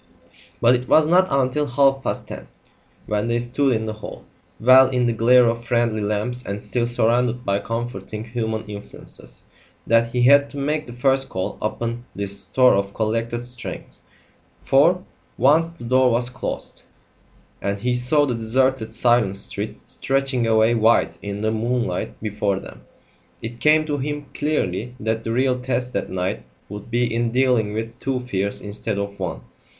But 0.59 0.73
it 0.73 0.87
was 0.89 1.05
not 1.05 1.27
until 1.29 1.67
half 1.67 2.01
past 2.01 2.27
ten, 2.27 2.47
when 3.05 3.27
they 3.27 3.37
stood 3.37 3.75
in 3.75 3.85
the 3.85 3.93
hall, 3.93 4.25
well 4.59 4.89
in 4.89 5.05
the 5.05 5.13
glare 5.13 5.47
of 5.47 5.63
friendly 5.63 6.01
lamps 6.01 6.43
and 6.43 6.59
still 6.59 6.87
surrounded 6.87 7.45
by 7.45 7.59
comforting 7.59 8.23
human 8.23 8.65
influences, 8.65 9.43
that 9.85 10.09
he 10.11 10.23
had 10.23 10.49
to 10.49 10.57
make 10.57 10.87
the 10.87 10.93
first 10.93 11.29
call 11.29 11.55
upon 11.61 12.03
this 12.15 12.39
store 12.39 12.73
of 12.73 12.95
collected 12.95 13.43
strength. 13.45 13.99
For, 14.63 15.03
once 15.37 15.69
the 15.69 15.83
door 15.83 16.09
was 16.09 16.31
closed, 16.31 16.81
and 17.61 17.77
he 17.77 17.93
saw 17.93 18.25
the 18.25 18.33
deserted 18.33 18.91
silent 18.91 19.35
street 19.35 19.81
stretching 19.85 20.47
away 20.47 20.73
white 20.73 21.19
in 21.21 21.41
the 21.41 21.51
moonlight 21.51 22.19
before 22.23 22.59
them, 22.59 22.87
it 23.39 23.59
came 23.59 23.85
to 23.85 23.99
him 23.99 24.25
clearly 24.33 24.95
that 24.99 25.23
the 25.23 25.31
real 25.31 25.59
test 25.61 25.93
that 25.93 26.09
night 26.09 26.41
would 26.69 26.89
be 26.89 27.13
in 27.13 27.31
dealing 27.31 27.73
with 27.75 27.99
two 27.99 28.21
fears 28.21 28.61
instead 28.61 28.97
of 28.97 29.19
one. 29.19 29.41